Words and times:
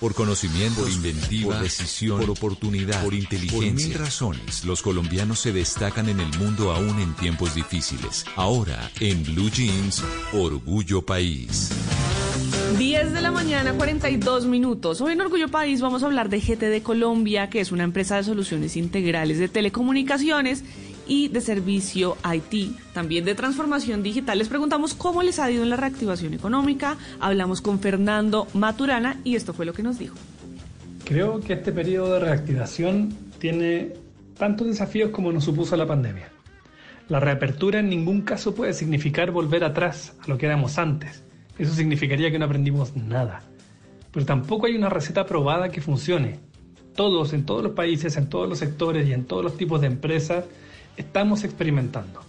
Por 0.00 0.14
conocimiento, 0.14 0.80
por 0.80 0.90
inventiva, 0.90 1.54
por 1.56 1.62
decisión, 1.62 2.20
por 2.20 2.30
oportunidad, 2.30 3.04
por 3.04 3.12
inteligencia. 3.12 3.70
Por 3.70 3.88
mil 3.88 3.94
razones, 3.94 4.64
los 4.64 4.80
colombianos 4.80 5.40
se 5.40 5.52
destacan 5.52 6.08
en 6.08 6.20
el 6.20 6.38
mundo 6.38 6.72
aún 6.72 6.98
en 7.00 7.14
tiempos 7.16 7.54
difíciles. 7.54 8.24
Ahora, 8.34 8.90
en 8.98 9.22
Blue 9.24 9.50
Jeans, 9.50 10.02
Orgullo 10.32 11.02
País. 11.02 11.70
10 12.78 13.12
de 13.12 13.20
la 13.20 13.30
mañana, 13.30 13.74
42 13.74 14.46
minutos. 14.46 15.02
Hoy 15.02 15.12
en 15.12 15.20
Orgullo 15.20 15.48
País 15.48 15.82
vamos 15.82 16.02
a 16.02 16.06
hablar 16.06 16.30
de 16.30 16.40
GTD 16.40 16.82
Colombia, 16.82 17.50
que 17.50 17.60
es 17.60 17.70
una 17.70 17.84
empresa 17.84 18.16
de 18.16 18.24
soluciones 18.24 18.76
integrales 18.78 19.38
de 19.38 19.48
telecomunicaciones 19.48 20.64
y 21.10 21.26
de 21.26 21.40
servicio 21.40 22.16
IT, 22.24 22.76
también 22.94 23.24
de 23.24 23.34
transformación 23.34 24.00
digital. 24.04 24.38
Les 24.38 24.48
preguntamos 24.48 24.94
cómo 24.94 25.24
les 25.24 25.40
ha 25.40 25.50
ido 25.50 25.64
en 25.64 25.70
la 25.70 25.76
reactivación 25.76 26.34
económica. 26.34 26.96
Hablamos 27.18 27.60
con 27.60 27.80
Fernando 27.80 28.46
Maturana 28.54 29.18
y 29.24 29.34
esto 29.34 29.52
fue 29.52 29.66
lo 29.66 29.72
que 29.72 29.82
nos 29.82 29.98
dijo. 29.98 30.14
Creo 31.04 31.40
que 31.40 31.54
este 31.54 31.72
periodo 31.72 32.14
de 32.14 32.20
reactivación 32.20 33.12
tiene 33.40 33.94
tantos 34.38 34.68
desafíos 34.68 35.10
como 35.10 35.32
nos 35.32 35.42
supuso 35.42 35.76
la 35.76 35.84
pandemia. 35.84 36.28
La 37.08 37.18
reapertura 37.18 37.80
en 37.80 37.90
ningún 37.90 38.20
caso 38.20 38.54
puede 38.54 38.72
significar 38.72 39.32
volver 39.32 39.64
atrás 39.64 40.14
a 40.24 40.28
lo 40.28 40.38
que 40.38 40.46
éramos 40.46 40.78
antes. 40.78 41.24
Eso 41.58 41.74
significaría 41.74 42.30
que 42.30 42.38
no 42.38 42.44
aprendimos 42.44 42.94
nada. 42.94 43.42
Pero 44.12 44.24
tampoco 44.26 44.66
hay 44.66 44.76
una 44.76 44.88
receta 44.88 45.26
probada 45.26 45.70
que 45.70 45.80
funcione. 45.80 46.38
Todos, 46.94 47.32
en 47.32 47.44
todos 47.44 47.64
los 47.64 47.72
países, 47.72 48.16
en 48.16 48.28
todos 48.28 48.48
los 48.48 48.60
sectores 48.60 49.08
y 49.08 49.12
en 49.12 49.24
todos 49.24 49.42
los 49.42 49.56
tipos 49.56 49.80
de 49.80 49.88
empresas, 49.88 50.44
estamos 51.00 51.44
experimentando, 51.44 52.20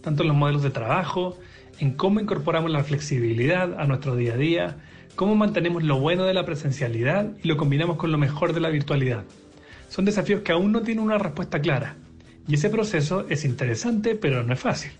tanto 0.00 0.22
en 0.22 0.28
los 0.28 0.36
modelos 0.36 0.62
de 0.62 0.70
trabajo, 0.70 1.38
en 1.80 1.92
cómo 1.92 2.20
incorporamos 2.20 2.70
la 2.70 2.84
flexibilidad 2.84 3.80
a 3.80 3.86
nuestro 3.86 4.14
día 4.14 4.34
a 4.34 4.36
día, 4.36 4.76
cómo 5.16 5.34
mantenemos 5.34 5.82
lo 5.82 5.98
bueno 5.98 6.24
de 6.24 6.32
la 6.32 6.46
presencialidad 6.46 7.32
y 7.42 7.48
lo 7.48 7.56
combinamos 7.56 7.96
con 7.96 8.12
lo 8.12 8.18
mejor 8.18 8.52
de 8.52 8.60
la 8.60 8.68
virtualidad. 8.68 9.24
Son 9.88 10.04
desafíos 10.04 10.42
que 10.42 10.52
aún 10.52 10.70
no 10.70 10.82
tienen 10.82 11.04
una 11.04 11.18
respuesta 11.18 11.60
clara, 11.60 11.96
y 12.46 12.54
ese 12.54 12.70
proceso 12.70 13.26
es 13.28 13.44
interesante, 13.44 14.14
pero 14.14 14.44
no 14.44 14.54
es 14.54 14.60
fácil. 14.60 14.92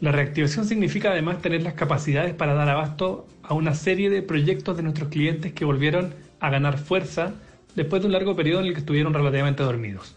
La 0.00 0.10
reactivación 0.10 0.66
significa 0.66 1.12
además 1.12 1.40
tener 1.40 1.62
las 1.62 1.74
capacidades 1.74 2.34
para 2.34 2.54
dar 2.54 2.68
abasto 2.68 3.28
a 3.44 3.54
una 3.54 3.74
serie 3.74 4.10
de 4.10 4.22
proyectos 4.22 4.76
de 4.76 4.82
nuestros 4.82 5.08
clientes 5.08 5.52
que 5.52 5.64
volvieron 5.64 6.14
a 6.40 6.50
ganar 6.50 6.78
fuerza 6.78 7.34
después 7.76 8.02
de 8.02 8.06
un 8.06 8.12
largo 8.12 8.34
periodo 8.34 8.60
en 8.60 8.66
el 8.66 8.72
que 8.74 8.80
estuvieron 8.80 9.14
relativamente 9.14 9.62
dormidos. 9.62 10.16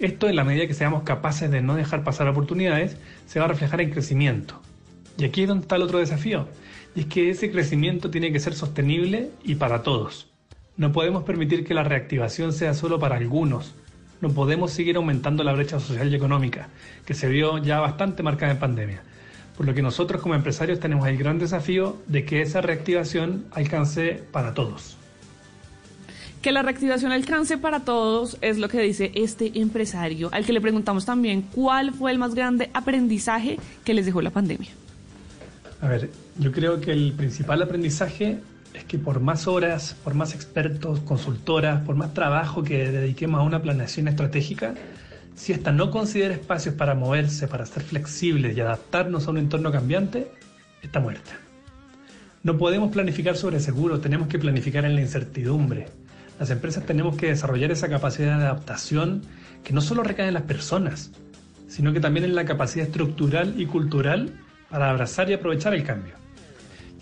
Esto, 0.00 0.30
en 0.30 0.36
la 0.36 0.44
medida 0.44 0.66
que 0.66 0.72
seamos 0.72 1.02
capaces 1.02 1.50
de 1.50 1.60
no 1.60 1.76
dejar 1.76 2.04
pasar 2.04 2.26
oportunidades, 2.26 2.96
se 3.26 3.38
va 3.38 3.44
a 3.44 3.48
reflejar 3.48 3.82
en 3.82 3.90
crecimiento. 3.90 4.58
Y 5.18 5.24
aquí 5.24 5.42
es 5.42 5.48
donde 5.48 5.60
está 5.60 5.76
el 5.76 5.82
otro 5.82 5.98
desafío, 5.98 6.48
y 6.94 7.00
es 7.00 7.06
que 7.06 7.28
ese 7.28 7.50
crecimiento 7.50 8.10
tiene 8.10 8.32
que 8.32 8.40
ser 8.40 8.54
sostenible 8.54 9.28
y 9.44 9.56
para 9.56 9.82
todos. 9.82 10.26
No 10.78 10.90
podemos 10.92 11.24
permitir 11.24 11.66
que 11.66 11.74
la 11.74 11.84
reactivación 11.84 12.54
sea 12.54 12.72
solo 12.72 12.98
para 12.98 13.16
algunos. 13.16 13.74
No 14.22 14.30
podemos 14.30 14.72
seguir 14.72 14.96
aumentando 14.96 15.44
la 15.44 15.52
brecha 15.52 15.78
social 15.78 16.10
y 16.10 16.16
económica, 16.16 16.70
que 17.04 17.12
se 17.12 17.28
vio 17.28 17.58
ya 17.58 17.78
bastante 17.80 18.22
marcada 18.22 18.52
en 18.52 18.58
pandemia. 18.58 19.02
Por 19.54 19.66
lo 19.66 19.74
que 19.74 19.82
nosotros 19.82 20.22
como 20.22 20.34
empresarios 20.34 20.80
tenemos 20.80 21.06
el 21.08 21.18
gran 21.18 21.38
desafío 21.38 21.98
de 22.06 22.24
que 22.24 22.40
esa 22.40 22.62
reactivación 22.62 23.44
alcance 23.52 24.22
para 24.32 24.54
todos. 24.54 24.96
Que 26.42 26.52
la 26.52 26.62
reactivación 26.62 27.12
alcance 27.12 27.58
para 27.58 27.80
todos 27.80 28.38
es 28.40 28.56
lo 28.58 28.68
que 28.68 28.80
dice 28.80 29.12
este 29.14 29.60
empresario, 29.60 30.30
al 30.32 30.46
que 30.46 30.54
le 30.54 30.60
preguntamos 30.60 31.04
también 31.04 31.42
cuál 31.42 31.92
fue 31.92 32.12
el 32.12 32.18
más 32.18 32.34
grande 32.34 32.70
aprendizaje 32.72 33.58
que 33.84 33.92
les 33.92 34.06
dejó 34.06 34.22
la 34.22 34.30
pandemia. 34.30 34.70
A 35.82 35.88
ver, 35.88 36.10
yo 36.38 36.50
creo 36.50 36.80
que 36.80 36.92
el 36.92 37.12
principal 37.12 37.60
aprendizaje 37.60 38.38
es 38.72 38.84
que 38.84 38.98
por 38.98 39.20
más 39.20 39.46
horas, 39.46 39.94
por 40.02 40.14
más 40.14 40.34
expertos, 40.34 41.00
consultoras, 41.00 41.82
por 41.82 41.96
más 41.96 42.14
trabajo 42.14 42.62
que 42.62 42.90
dediquemos 42.90 43.40
a 43.40 43.42
una 43.42 43.60
planeación 43.60 44.08
estratégica, 44.08 44.74
si 45.34 45.52
esta 45.52 45.72
no 45.72 45.90
considera 45.90 46.34
espacios 46.34 46.74
para 46.74 46.94
moverse, 46.94 47.48
para 47.48 47.66
ser 47.66 47.82
flexibles 47.82 48.56
y 48.56 48.60
adaptarnos 48.60 49.26
a 49.26 49.30
un 49.30 49.38
entorno 49.38 49.72
cambiante, 49.72 50.30
está 50.82 51.00
muerta. 51.00 51.32
No 52.42 52.56
podemos 52.56 52.90
planificar 52.92 53.36
sobre 53.36 53.60
seguro, 53.60 54.00
tenemos 54.00 54.28
que 54.28 54.38
planificar 54.38 54.84
en 54.86 54.94
la 54.94 55.02
incertidumbre. 55.02 55.88
Las 56.40 56.50
empresas 56.50 56.86
tenemos 56.86 57.18
que 57.18 57.26
desarrollar 57.26 57.70
esa 57.70 57.90
capacidad 57.90 58.38
de 58.38 58.44
adaptación 58.44 59.20
que 59.62 59.74
no 59.74 59.82
solo 59.82 60.02
recae 60.02 60.26
en 60.26 60.32
las 60.32 60.44
personas, 60.44 61.12
sino 61.68 61.92
que 61.92 62.00
también 62.00 62.24
en 62.24 62.34
la 62.34 62.46
capacidad 62.46 62.86
estructural 62.86 63.60
y 63.60 63.66
cultural 63.66 64.32
para 64.70 64.88
abrazar 64.88 65.28
y 65.28 65.34
aprovechar 65.34 65.74
el 65.74 65.84
cambio. 65.84 66.14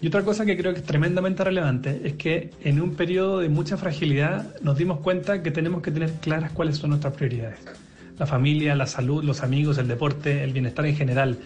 Y 0.01 0.09
otra 0.09 0.25
cosa 0.25 0.45
que 0.45 0.57
creo 0.57 0.73
que 0.73 0.81
es 0.81 0.85
tremendamente 0.85 1.45
relevante 1.45 2.01
es 2.03 2.15
que 2.15 2.51
en 2.65 2.81
un 2.81 2.97
periodo 2.97 3.39
de 3.39 3.49
mucha 3.49 3.77
fragilidad 3.77 4.57
nos 4.61 4.77
dimos 4.77 4.99
cuenta 4.99 5.41
que 5.41 5.53
tenemos 5.53 5.83
que 5.83 5.93
tener 5.93 6.11
claras 6.15 6.51
cuáles 6.51 6.79
son 6.79 6.91
nuestras 6.91 7.15
prioridades. 7.15 7.61
La 8.19 8.27
familia, 8.27 8.75
la 8.75 8.89
salud, 8.89 9.23
los 9.23 9.45
amigos, 9.45 9.79
el 9.79 9.87
deporte, 9.87 10.43
el 10.43 10.53
bienestar 10.53 10.85
en 10.85 10.97
general. 10.97 11.39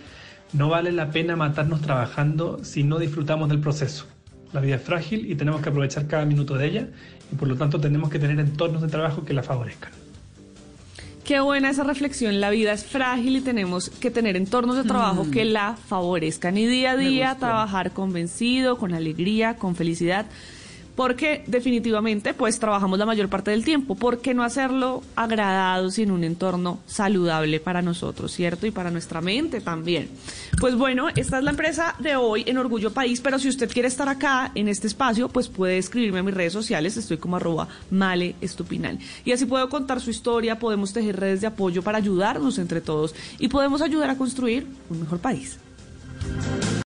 No 0.54 0.70
vale 0.70 0.92
la 0.92 1.10
pena 1.10 1.36
matarnos 1.36 1.82
trabajando 1.82 2.64
si 2.64 2.84
no 2.84 2.98
disfrutamos 2.98 3.50
del 3.50 3.60
proceso. 3.60 4.06
La 4.53 4.61
vida 4.61 4.77
es 4.77 4.83
frágil 4.83 5.31
y 5.31 5.35
tenemos 5.35 5.63
que 5.63 5.71
aprovechar 5.71 6.07
cada 6.07 6.25
minuto 6.25 6.55
de 6.55 6.67
ella 6.67 6.89
y 7.33 7.37
por 7.37 7.49
lo 7.49 7.57
tanto 7.57 7.81
tenemos 7.81 8.11
que 8.11 8.19
tener 8.19 8.39
entornos 8.39 8.83
de 8.83 8.89
trabajo 8.89 9.25
que 9.25 9.33
la 9.33 9.43
favorezcan. 9.43 9.93
Qué 11.25 11.41
buena 11.41 11.71
esa 11.71 11.85
reflexión. 11.85 12.41
La 12.41 12.51
vida 12.51 12.73
es 12.73 12.85
frágil 12.85 13.37
y 13.37 13.41
tenemos 13.41 13.91
que 13.91 14.11
tener 14.11 14.37
entornos 14.37 14.77
de 14.77 14.83
trabajo 14.83 15.31
que 15.31 15.45
mm. 15.45 15.49
la 15.49 15.77
favorezcan 15.77 16.59
y 16.59 16.67
día 16.67 16.93
a 16.93 16.97
día 16.97 17.37
trabajar 17.39 17.93
convencido, 17.93 18.77
con 18.77 18.93
alegría, 18.93 19.57
con 19.57 19.77
felicidad 19.77 20.27
porque 20.94 21.44
definitivamente 21.47 22.34
pues 22.34 22.58
trabajamos 22.58 22.98
la 22.98 23.06
mayor 23.06 23.28
parte 23.28 23.50
del 23.50 23.64
tiempo. 23.64 23.94
¿Por 23.94 24.20
qué 24.20 24.34
no 24.34 24.42
hacerlo 24.42 25.03
agradados 25.16 25.98
y 25.98 26.03
en 26.03 26.10
un 26.10 26.25
entorno 26.25 26.80
saludable 26.86 27.60
para 27.60 27.82
nosotros, 27.82 28.32
cierto? 28.32 28.66
Y 28.66 28.70
para 28.70 28.91
nuestra 28.91 29.20
mente 29.20 29.60
también. 29.60 30.08
Pues 30.60 30.75
bueno, 30.76 31.08
esta 31.14 31.38
es 31.38 31.44
la 31.44 31.50
empresa 31.50 31.94
de 31.98 32.16
hoy 32.16 32.44
en 32.47 32.58
Orgullo 32.58 32.92
País, 32.92 33.20
pero 33.20 33.38
si 33.38 33.48
usted 33.48 33.70
quiere 33.70 33.88
estar 33.88 34.08
acá 34.08 34.53
en 34.54 34.69
este 34.69 34.86
espacio, 34.86 35.28
pues 35.28 35.48
puede 35.48 35.78
escribirme 35.78 36.20
a 36.20 36.22
mis 36.22 36.34
redes 36.34 36.53
sociales, 36.53 36.97
estoy 36.97 37.16
como 37.16 37.36
arroba 37.36 37.69
male 37.91 38.34
estupinal. 38.41 38.98
Y 39.24 39.32
así 39.32 39.47
puedo 39.47 39.69
contar 39.69 40.00
su 40.00 40.10
historia, 40.10 40.59
podemos 40.59 40.92
tejer 40.92 41.19
redes 41.19 41.41
de 41.41 41.47
apoyo 41.47 41.82
para 41.82 41.98
ayudarnos 41.98 42.59
entre 42.59 42.80
todos 42.80 43.14
y 43.38 43.48
podemos 43.48 43.82
ayudar 43.82 44.10
a 44.10 44.16
construir 44.16 44.66
un 44.91 45.00
mejor 45.00 45.19
país. 45.19 45.59